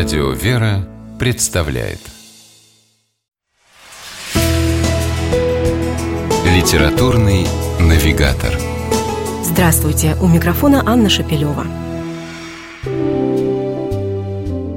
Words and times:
Радио 0.00 0.30
«Вера» 0.30 0.88
представляет 1.18 1.98
Литературный 6.46 7.46
навигатор 7.78 8.58
Здравствуйте! 9.44 10.16
У 10.22 10.26
микрофона 10.26 10.82
Анна 10.86 11.10
Шапилева. 11.10 11.66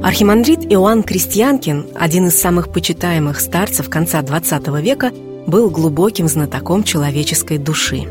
Архимандрит 0.04 0.66
Иоанн 0.70 1.04
Крестьянкин, 1.04 1.86
один 1.96 2.28
из 2.28 2.38
самых 2.38 2.74
почитаемых 2.74 3.40
старцев 3.40 3.90
конца 3.90 4.22
XX 4.22 4.82
века, 4.82 5.14
был 5.48 5.70
глубоким 5.70 6.28
знатоком 6.28 6.84
человеческой 6.84 7.60
души. 7.60 8.04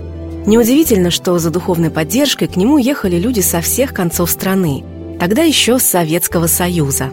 Неудивительно, 0.47 1.11
что 1.11 1.39
за 1.39 1.51
духовной 1.51 1.91
поддержкой 1.91 2.49
к 2.49 2.57
нему 2.57 2.79
ехали 2.79 3.17
люди 3.17 3.41
со 3.41 3.61
всех 3.61 3.93
концов 3.93 4.31
страны, 4.31 4.83
тогда 5.23 5.45
еще 5.45 5.79
Советского 5.79 6.49
Союза. 6.49 7.11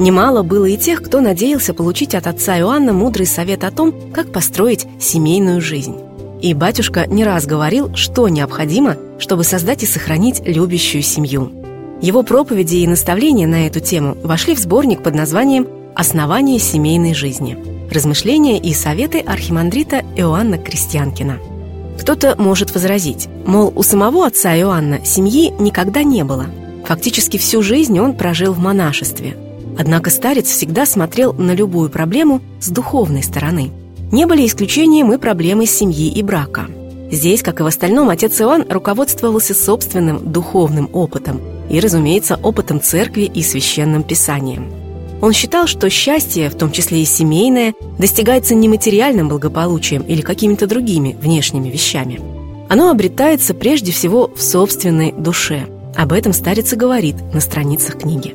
Немало 0.00 0.42
было 0.42 0.64
и 0.64 0.76
тех, 0.76 1.00
кто 1.00 1.20
надеялся 1.20 1.74
получить 1.74 2.16
от 2.16 2.26
отца 2.26 2.58
Иоанна 2.58 2.92
мудрый 2.92 3.24
совет 3.24 3.62
о 3.62 3.70
том, 3.70 3.94
как 4.12 4.32
построить 4.32 4.84
семейную 4.98 5.60
жизнь. 5.60 5.94
И 6.42 6.54
батюшка 6.54 7.06
не 7.06 7.22
раз 7.22 7.46
говорил, 7.46 7.94
что 7.94 8.26
необходимо, 8.28 8.96
чтобы 9.20 9.44
создать 9.44 9.84
и 9.84 9.86
сохранить 9.86 10.42
любящую 10.44 11.04
семью. 11.04 11.52
Его 12.02 12.24
проповеди 12.24 12.78
и 12.78 12.86
наставления 12.88 13.46
на 13.46 13.68
эту 13.68 13.78
тему 13.78 14.16
вошли 14.24 14.56
в 14.56 14.58
сборник 14.58 15.04
под 15.04 15.14
названием 15.14 15.68
«Основание 15.94 16.58
семейной 16.58 17.14
жизни. 17.14 17.56
Размышления 17.92 18.58
и 18.58 18.74
советы 18.74 19.20
архимандрита 19.20 20.02
Иоанна 20.16 20.58
Крестьянкина». 20.58 21.38
Кто-то 22.00 22.34
может 22.38 22.74
возразить, 22.74 23.28
мол, 23.46 23.72
у 23.76 23.84
самого 23.84 24.26
отца 24.26 24.58
Иоанна 24.58 25.04
семьи 25.04 25.54
никогда 25.60 26.02
не 26.02 26.24
было– 26.24 26.46
Фактически 26.86 27.36
всю 27.36 27.62
жизнь 27.62 27.98
он 27.98 28.14
прожил 28.14 28.52
в 28.52 28.58
монашестве. 28.58 29.36
Однако 29.76 30.08
старец 30.10 30.46
всегда 30.46 30.86
смотрел 30.86 31.32
на 31.32 31.52
любую 31.52 31.90
проблему 31.90 32.40
с 32.60 32.68
духовной 32.68 33.24
стороны. 33.24 33.72
Не 34.12 34.24
были 34.24 34.46
исключением 34.46 35.12
и 35.12 35.18
проблемы 35.18 35.66
семьи 35.66 36.08
и 36.08 36.22
брака. 36.22 36.66
Здесь, 37.10 37.42
как 37.42 37.60
и 37.60 37.64
в 37.64 37.66
остальном, 37.66 38.08
отец 38.08 38.40
Иоанн 38.40 38.64
руководствовался 38.68 39.52
собственным 39.52 40.32
духовным 40.32 40.88
опытом 40.92 41.40
и, 41.68 41.80
разумеется, 41.80 42.38
опытом 42.40 42.80
церкви 42.80 43.22
и 43.22 43.42
священным 43.42 44.04
писанием. 44.04 44.70
Он 45.20 45.32
считал, 45.32 45.66
что 45.66 45.90
счастье, 45.90 46.50
в 46.50 46.54
том 46.54 46.70
числе 46.70 47.02
и 47.02 47.04
семейное, 47.04 47.74
достигается 47.98 48.54
не 48.54 48.68
материальным 48.68 49.28
благополучием 49.28 50.02
или 50.02 50.20
какими-то 50.20 50.66
другими 50.66 51.16
внешними 51.20 51.68
вещами. 51.68 52.20
Оно 52.68 52.90
обретается 52.90 53.54
прежде 53.54 53.92
всего 53.92 54.30
в 54.34 54.40
собственной 54.40 55.12
душе– 55.12 55.66
об 55.96 56.12
этом 56.12 56.32
старец 56.32 56.72
и 56.72 56.76
говорит 56.76 57.16
на 57.32 57.40
страницах 57.40 57.98
книги. 57.98 58.34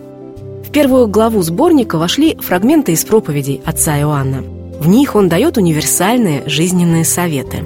В 0.65 0.71
первую 0.71 1.07
главу 1.07 1.41
сборника 1.41 1.97
вошли 1.97 2.35
фрагменты 2.35 2.93
из 2.93 3.03
проповедей 3.03 3.61
отца 3.65 3.99
Иоанна. 3.99 4.41
В 4.79 4.87
них 4.87 5.15
он 5.15 5.29
дает 5.29 5.57
универсальные 5.57 6.43
жизненные 6.45 7.05
советы. 7.05 7.59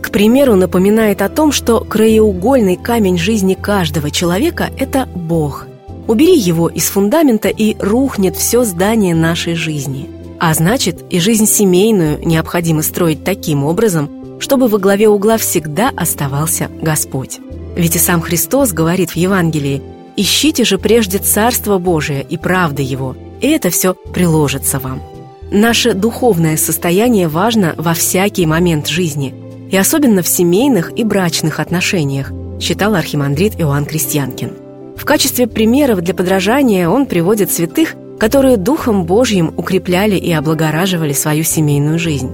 К 0.00 0.10
примеру, 0.10 0.56
напоминает 0.56 1.22
о 1.22 1.28
том, 1.28 1.52
что 1.52 1.80
краеугольный 1.80 2.76
камень 2.76 3.18
жизни 3.18 3.54
каждого 3.54 4.10
человека– 4.10 4.70
это 4.78 5.08
Бог. 5.14 5.66
Убери 6.08 6.36
его 6.36 6.68
из 6.68 6.84
фундамента, 6.88 7.48
и 7.48 7.76
рухнет 7.78 8.36
все 8.36 8.64
здание 8.64 9.14
нашей 9.14 9.54
жизни. 9.54 10.08
А 10.40 10.54
значит, 10.54 11.04
и 11.10 11.20
жизнь 11.20 11.46
семейную 11.46 12.18
необходимо 12.26 12.82
строить 12.82 13.22
таким 13.22 13.64
образом, 13.64 14.38
чтобы 14.40 14.66
во 14.66 14.78
главе 14.78 15.08
угла 15.08 15.36
всегда 15.36 15.90
оставался 15.94 16.68
Господь. 16.80 17.38
Ведь 17.76 17.96
и 17.96 17.98
сам 17.98 18.20
Христос 18.20 18.72
говорит 18.72 19.10
в 19.10 19.16
Евангелии 19.16 19.82
«Ищите 20.16 20.64
же 20.64 20.78
прежде 20.78 21.18
Царство 21.18 21.78
Божие 21.78 22.24
и 22.28 22.36
правды 22.36 22.82
Его, 22.82 23.16
и 23.40 23.48
это 23.48 23.70
все 23.70 23.94
приложится 23.94 24.78
вам». 24.78 25.02
Наше 25.50 25.94
духовное 25.94 26.56
состояние 26.56 27.28
важно 27.28 27.74
во 27.76 27.94
всякий 27.94 28.46
момент 28.46 28.88
жизни, 28.88 29.34
и 29.70 29.76
особенно 29.76 30.22
в 30.22 30.28
семейных 30.28 30.92
и 30.98 31.04
брачных 31.04 31.60
отношениях, 31.60 32.30
считал 32.60 32.94
архимандрит 32.94 33.58
Иоанн 33.58 33.84
Крестьянкин. 33.84 34.52
В 34.96 35.04
качестве 35.04 35.46
примеров 35.46 36.00
для 36.02 36.14
подражания 36.14 36.88
он 36.88 37.06
приводит 37.06 37.50
святых, 37.50 37.94
которые 38.18 38.56
Духом 38.56 39.04
Божьим 39.04 39.52
укрепляли 39.56 40.16
и 40.16 40.30
облагораживали 40.32 41.12
свою 41.12 41.42
семейную 41.42 41.98
жизнь. 41.98 42.30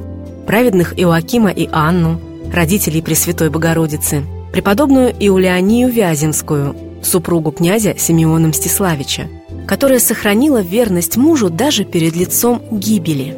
Праведных 0.47 0.99
Иоакима 0.99 1.51
и 1.51 1.69
Анну, 1.73 2.21
родителей 2.53 3.03
Пресвятой 3.03 3.51
Богородицы– 3.51 4.23
преподобную 4.59 5.15
Иулианию 5.21 5.89
Вяземскую, 5.89 6.75
супругу 7.01 7.53
князя 7.53 7.95
Симеона 7.97 8.49
Мстиславича, 8.49 9.29
которая 9.69 10.01
сохранила 10.01 10.63
верность 10.63 11.17
мужу 11.17 11.49
даже 11.49 11.85
перед 11.85 12.17
лицом 12.17 12.61
гибели. 12.73 13.37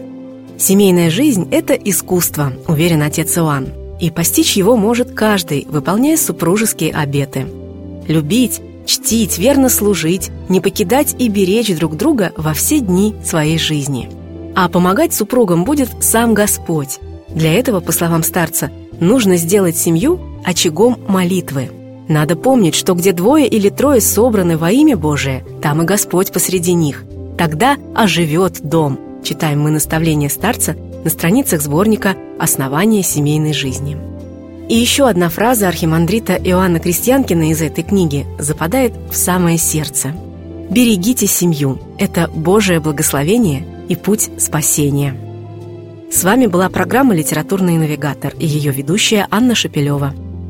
Семейная 0.56 1.10
жизнь– 1.10 1.46
это 1.50 1.74
искусство, 1.74 2.54
уверен 2.66 3.02
отец 3.02 3.36
Иоанн, 3.36 3.68
и 4.00 4.10
постичь 4.10 4.56
его 4.56 4.78
может 4.78 5.10
каждый, 5.10 5.66
выполняя 5.68 6.16
супружеские 6.16 6.92
обеты. 6.92 7.44
Любить, 8.08 8.62
чтить, 8.86 9.36
верно 9.36 9.68
служить, 9.68 10.30
не 10.48 10.62
покидать 10.62 11.14
и 11.18 11.28
беречь 11.28 11.76
друг 11.76 11.98
друга 11.98 12.32
во 12.38 12.54
все 12.54 12.80
дни 12.80 13.14
своей 13.22 13.58
жизни. 13.58 14.08
А 14.56 14.70
помогать 14.70 15.12
супругам 15.12 15.64
будет 15.64 15.90
сам 16.00 16.32
Господь. 16.32 16.98
Для 17.28 17.52
этого, 17.52 17.80
по 17.80 17.92
словам 17.92 18.22
старца, 18.22 18.70
нужно 19.00 19.36
сделать 19.36 19.76
семью 19.76 20.18
очагом 20.44 20.98
молитвы. 21.08 21.70
Надо 22.10 22.34
помнить, 22.34 22.74
что 22.74 22.94
где 22.94 23.12
двое 23.12 23.46
или 23.46 23.68
трое 23.68 24.00
собраны 24.00 24.58
во 24.58 24.72
имя 24.72 24.96
Божие, 24.96 25.44
там 25.62 25.82
и 25.82 25.84
Господь 25.84 26.32
посреди 26.32 26.72
них. 26.72 27.04
Тогда 27.38 27.76
оживет 27.94 28.60
дом. 28.62 28.98
Читаем 29.22 29.60
мы 29.60 29.70
наставление 29.70 30.28
старца 30.28 30.74
на 31.04 31.08
страницах 31.08 31.62
сборника 31.62 32.16
«Основание 32.38 33.04
семейной 33.04 33.52
жизни». 33.52 33.96
И 34.68 34.74
еще 34.74 35.08
одна 35.08 35.28
фраза 35.28 35.68
архимандрита 35.68 36.34
Иоанна 36.34 36.80
Крестьянкина 36.80 37.50
из 37.50 37.62
этой 37.62 37.84
книги 37.84 38.26
западает 38.38 38.92
в 39.10 39.14
самое 39.14 39.56
сердце. 39.56 40.12
«Берегите 40.68 41.28
семью. 41.28 41.78
Это 41.98 42.28
Божие 42.28 42.80
благословение 42.80 43.64
и 43.88 43.94
путь 43.94 44.30
спасения». 44.38 45.16
С 46.10 46.24
вами 46.24 46.46
была 46.46 46.68
программа 46.68 47.14
«Литературный 47.14 47.76
навигатор» 47.78 48.34
и 48.36 48.46
ее 48.46 48.72
ведущая 48.72 49.28
Анна 49.30 49.54
Шапилева– 49.54 50.12